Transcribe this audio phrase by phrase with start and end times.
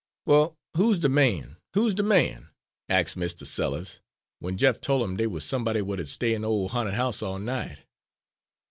[0.25, 2.49] "'Well, hoo's de man hoo's de man?'
[2.89, 3.99] ax Mistah Sellers,
[4.41, 7.21] w'en Jeff tol' 'im dey wuz somebody wat 'ud stay in de ole ha'nted house
[7.21, 7.77] all night.